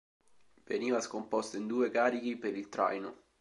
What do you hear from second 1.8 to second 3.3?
carichi per il traino.